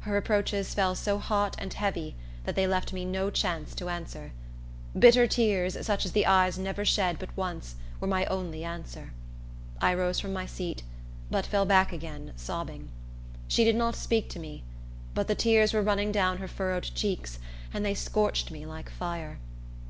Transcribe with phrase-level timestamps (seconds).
[0.00, 4.32] Her reproaches fell so hot and heavy, that they left me no chance to answer.
[4.98, 9.12] Bitter tears, such as the eyes never shed but once, were my only answer.
[9.78, 10.84] I rose from my seat,
[11.30, 12.88] but fell back again, sobbing.
[13.46, 14.64] She did not speak to me;
[15.14, 17.38] but the tears were running down her furrowed cheeks,
[17.74, 19.38] and they scorched me like fire.